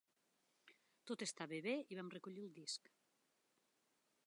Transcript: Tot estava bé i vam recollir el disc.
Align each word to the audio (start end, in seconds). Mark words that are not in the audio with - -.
Tot 1.11 1.25
estava 1.25 1.59
bé 1.67 1.75
i 1.95 1.99
vam 1.99 2.11
recollir 2.15 2.47
el 2.47 2.51
disc. 2.59 2.93